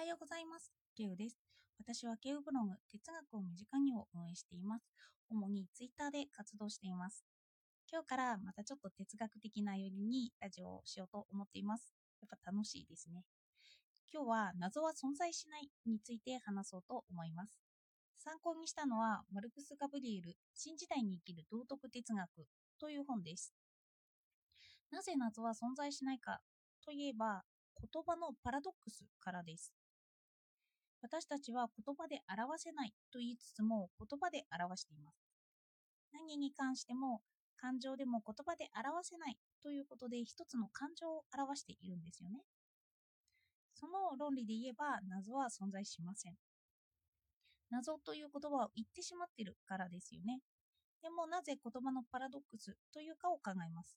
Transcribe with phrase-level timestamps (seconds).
[0.00, 0.72] はようございます。
[0.96, 1.36] ケウです。
[1.78, 4.88] 私はケウブログ、哲学を身近にを運営しています。
[5.28, 7.22] 主にツイッターで活動しています。
[7.92, 11.92] 今日からまたちょっと哲学的なよりにラジオをしようと思っています。
[12.22, 13.24] やっぱ楽しいですね。
[14.10, 17.60] 今日は謎は存在しないについて話そうと思います。
[18.16, 22.46] 参考にしたのはマルクス・ガブリエル、新時代に生きる道徳哲学
[22.80, 23.52] という本です。
[24.90, 26.40] なぜ謎は存在しないか
[26.82, 27.42] といえば、
[27.92, 29.74] 言葉のパラドックスからです。
[31.02, 35.24] 私たちは言葉で表せないと言いつつも言葉で表しています。
[36.12, 37.22] 何に関しても
[37.56, 42.40] 感情でも言葉で表せないということで一つの感情を表しているんですよね。
[43.74, 46.34] その論理で言えば謎は存在しません。
[47.70, 50.40] 謎という言葉を言ってしまっているからですよね。
[51.02, 53.96] でもなぜ言葉のパラドックスというかを考えます。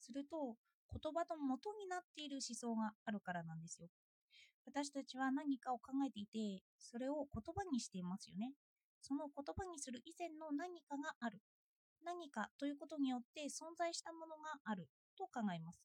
[0.00, 0.56] すると
[0.92, 3.88] 言葉の元になっている思想があるからなんですよ。
[4.66, 8.52] 私たちは何かを考えていて、それを言葉にしていますよね。
[9.00, 11.40] その言葉にする以前の何かがある。
[12.04, 15.82] 何かということによって存在したものがあると考えます。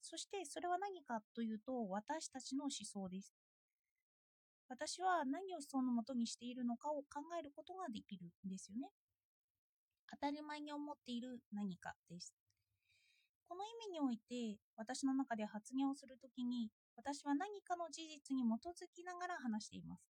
[0.00, 3.34] そしてそれは何かというと私たちの思想です。
[4.68, 8.88] 私は何を思想のもとにしているのかを考えることができるんですよね。
[10.10, 12.34] 当たり前に思っている何かです。
[13.48, 20.10] この意味において私の中で発言をするときに私は何かの事実に基づきながら話しています。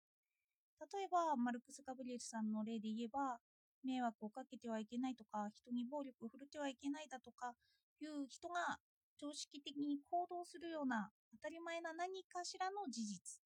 [0.92, 3.40] 例えば、マルクス・ガブリエルさんの例で言えば、
[3.82, 7.54] 迷惑をかけてはいけないとか、人に暴力を振るってはいけないだとか、
[8.00, 8.76] いう人が
[9.18, 13.40] 常識的に行動するような当たり前な何かしらの事実。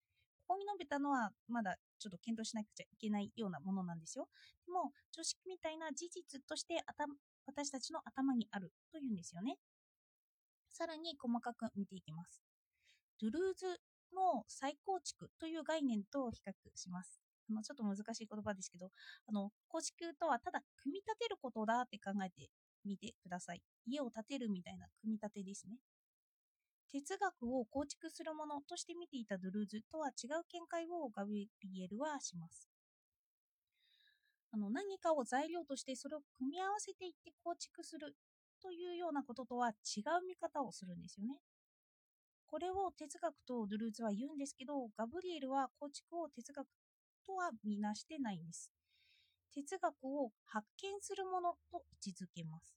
[0.49, 4.27] ここに述べたのはまだちょっと検討しなくちゃいけないようなものなんですよ。
[4.67, 6.83] でも、常識みたいな事実として
[7.47, 9.59] 私たちの頭にあるというんですよね。
[10.71, 12.48] さらに細かく見ていきます。
[13.21, 13.67] ドゥルーズ
[14.15, 17.21] の再構築という概念と比較します。
[17.51, 18.91] あのちょっと難しい言葉ですけど、
[19.27, 22.51] あの構築とはただ組み立てることだって考えて
[22.85, 23.63] みてください。
[23.87, 25.79] 家を建てるみたいな組み立てですね。
[26.91, 31.49] 哲学を構築するものとして見ていたドゥルーズとは違う見解をガブリ
[31.83, 32.69] エルはします。
[34.51, 38.15] あの何かを材料としてそれを組み合わせていって構築する
[38.63, 41.37] というようなこととは違う見方をするんですよね。
[42.51, 46.67] これを哲学とドゥルーズは言うんですけど、ガブリエルは構築を哲学
[47.27, 48.73] とは見なしてないんです。
[49.55, 52.75] 哲学を発見するものと位置づけます。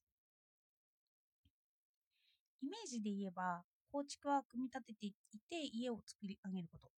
[2.61, 5.13] イメージで言えば、構築は組み立ててい
[5.49, 6.89] て家を作り上げること。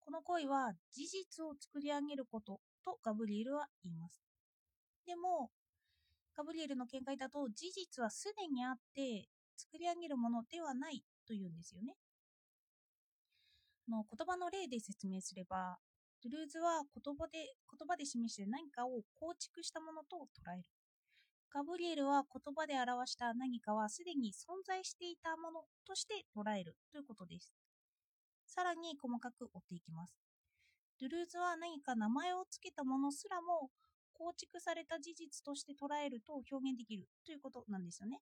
[0.00, 4.22] この行為は事実を作り上げることとガブリエルは言います。
[5.06, 5.50] でも、
[6.36, 11.94] ガブリエルの見解だと事実はすでにあって作り上げるものではないというんですよね。
[13.86, 15.78] の言葉の例で説明すれば、
[16.22, 20.64] ドゥルーズは言葉で言葉で示して何かを構築したものと捉える。
[21.54, 27.54] ガブリエルは言葉で表した何かはすでに存在していたものとして捉えるということです。
[28.46, 30.14] さらに細かく追っていきます。
[31.00, 33.70] ドゥルーズは何か名前を付けたものすらも
[34.12, 38.18] 構築された事実として捉えると表現できるということなんですよね。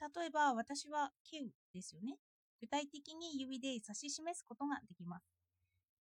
[0.00, 2.16] 例えば私はケウですよね。
[2.60, 5.24] 具体的に指で指し示すことができます。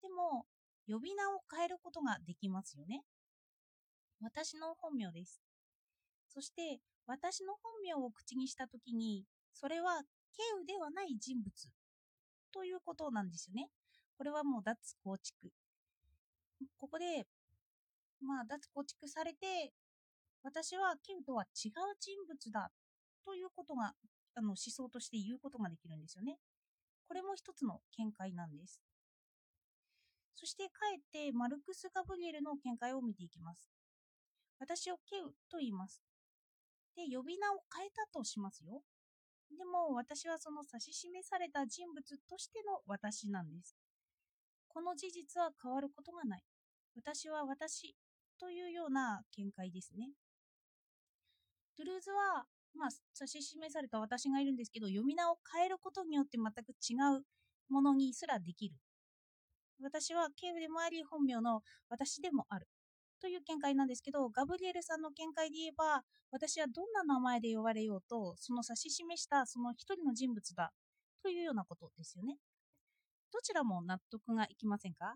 [0.02, 0.46] でも、
[0.88, 3.04] 呼び名を変えることができますよね。
[4.22, 5.42] 私の本名です。
[6.28, 11.52] そして、私の本名を口にしたときに、それはケウではない人物
[12.54, 13.70] ということなんですよね。
[14.18, 15.52] これはもう脱構築。
[16.78, 17.26] ここで、
[18.22, 19.72] まあ、脱構築されて、
[20.44, 22.72] 私はケウとは違う人物だ
[23.26, 23.94] ということが
[24.36, 26.38] あの思想として言うことができるんですよね。
[27.08, 28.82] これも一つの見解なんです。
[30.36, 33.70] そしてかえってマルクス・ガブリエルの見解を見ていきます。
[34.60, 36.02] 私をケウと言います。
[36.96, 38.82] で、呼び名を変えたとしますよ。
[39.58, 43.76] でも私はその指し示された人物としての私なんです。
[44.68, 46.44] この事実は変わることがない。
[46.96, 47.96] 私は私
[48.40, 50.12] というような見解ですね。
[51.78, 52.46] ドゥルーズは
[52.76, 52.90] まあ、
[53.20, 57.24] 指し示された私がいるんですけど、読み名を変えることによって全く違う
[57.70, 58.76] ものにすらできる。
[59.82, 62.68] 私はケウでもあり、本名の私でもある。
[63.22, 70.72] という見解なんですけど、ガブリエルさんの見解で言えば、私はどんな名前で呼ばれようと、その指し示したその一人の人物だ。
[71.22, 72.38] というようなことですよね。
[73.34, 75.16] どちらも納得がいきませんか？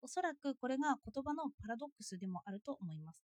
[0.00, 3.24] おそらくこれが言葉のパラドックスでもあると思います。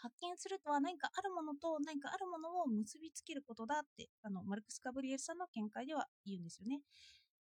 [0.00, 6.80] 発見するとは何かあるものと何かあるものを結びつけることだってあのマルクス・ガブリエルさんの見解では言うんですよね。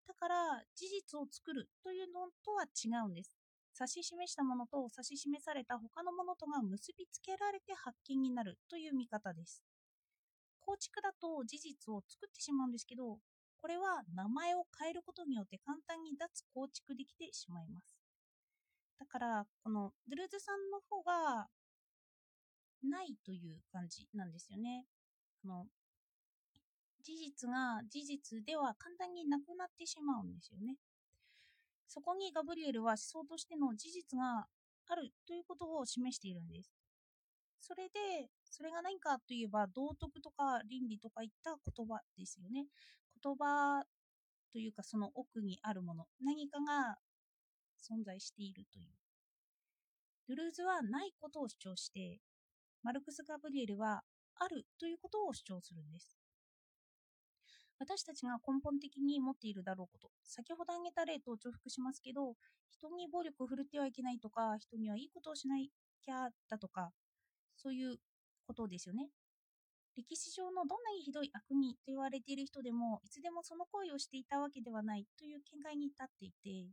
[0.07, 0.35] だから
[0.75, 3.37] 事実を作るというのとは違うんです。
[3.79, 9.61] 指し示したものと指し示された他のものとが結びつけられて発見になるという見方です。
[10.61, 13.19] 構築だと事実を作ってしまうんですけど
[13.61, 17.95] これは名前を変えることによって簡単に脱構築できてしまいます。
[18.99, 21.47] だからこのドゥルーズさんの方が
[22.83, 24.85] ないという感じなんですよね。
[25.43, 25.65] あの
[27.03, 30.75] 事実が事実では簡単になくなってしまうんですよね。
[31.87, 34.47] そこにガブリエルは思想としての事実が
[34.89, 36.71] あるということを示しているんです。
[37.61, 42.67] それでそれが何かといえば道徳とか倫理とかいった言葉ですよね。
[43.23, 43.83] 言葉
[44.51, 46.05] というかその奥にあるもの。
[46.21, 46.97] 何かが
[47.79, 48.89] 存在しているという。
[50.27, 52.19] ドゥルーズはないことを主張して
[52.83, 54.03] マルクス・ガブリエルは
[54.35, 56.17] あるということを主張するんです
[57.79, 62.33] 私たちが根本的に持っているだろうこと、先ほど挙げた例と重複しますけど、
[62.71, 66.91] 人に暴力を振るってはいけないとか、人にはいいことをしなきゃだとか、
[67.55, 67.97] そういう
[68.47, 69.09] ことですよね。
[69.95, 76.71] 歴史上のどんなにひどい悪人と言われている人でも、いつでもその行為をしていたわけではないという見解に立っていて、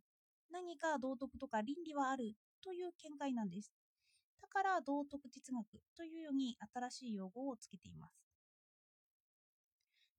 [0.50, 3.72] 何か道徳とか倫理はあるという見解なんです。
[4.44, 5.64] だから道徳哲学
[5.96, 8.12] というように新しい用語をつけています。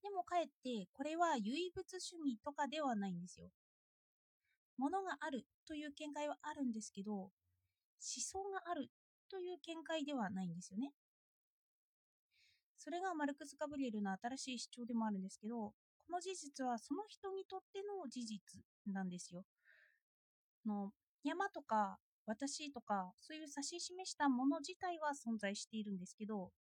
[0.01, 3.49] でもかえってこれは唯物主義とかではないんですよ。
[4.79, 7.31] ものがあるという見解はあるんですけど、思
[8.01, 8.89] 想がある
[9.29, 10.91] という見解ではないんですよね。
[12.79, 15.73] それがマルクス・ガブリエルの新しい主張でもあるんですけど、こ
[16.11, 18.39] の事実はその人にとっての事実
[18.87, 19.43] なんですよ。
[20.65, 20.91] の
[21.23, 26.51] 山とか私とかそういう指し示したもの自体は存在しているんですけど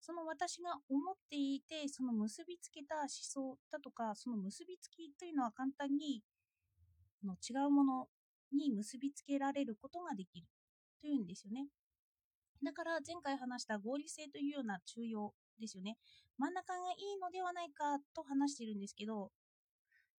[0.00, 6.22] その私が思っていてその結びつけた思想だとかその結びつきというのは簡単に
[7.24, 8.08] の違うもの
[8.52, 10.46] に結びつけられることができる
[11.00, 11.68] というんですよね。
[12.62, 15.96] だから前回話した合理性というような中庸ですよね。
[16.36, 19.30] 真ん中がいいのではないかと話しているんですけど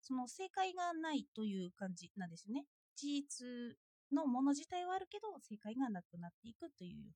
[0.01, 2.65] その正解がないという感じなんですよね。
[2.95, 3.77] 事実
[4.11, 7.13] のもの自体はあるけど正解がなくなっていくというような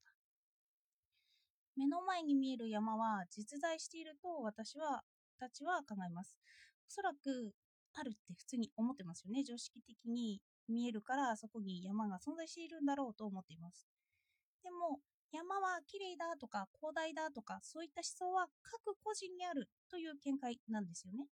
[1.76, 5.02] 目の前に見える山は実在していると私は
[5.38, 6.36] たちは考えます。
[6.86, 7.54] おそらく
[7.94, 9.42] あるって普通に思ってますよね。
[9.42, 13.88] 常識的に見えるからそこに山が存在しているんだろうと思っています。
[14.62, 15.00] でも
[15.32, 21.26] 山は綺麗だとか広大だとかそういった思想は各個人にあるという見解なんですよね。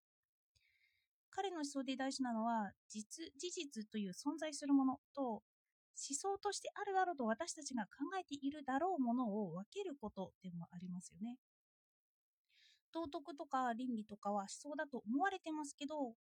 [1.36, 5.44] 彼の思想で大事なのは実事実という存在するものと思
[5.96, 11.38] 想としてあるだろうと私たちが考えているだろうものを分けることでもありますよね。
[12.94, 16.16] 道徳とか倫理とかは思想だと思われてますけど思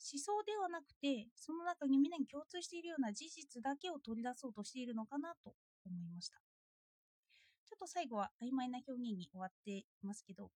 [0.00, 5.52] 想ではなくてその中にみんなに共通しているような事実だけを取り出そうとしているのかなと
[5.84, 6.38] 思いました
[7.68, 10.50] ちょっと最後は曖昧な表現に終わっていますけど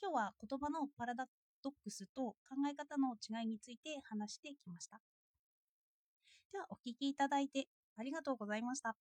[0.00, 1.26] 今日は言葉のパラダ
[1.66, 2.36] ドックスと考
[2.70, 5.00] え方の違いについて話してきました
[6.52, 7.66] ではお聞きいただいて
[7.96, 8.94] ありがとうございました。